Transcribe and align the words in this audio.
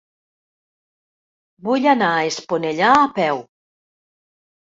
Vull 1.67 1.85
anar 1.91 2.07
a 2.13 2.23
Esponellà 2.29 2.89
a 3.03 3.05
peu. 3.19 3.43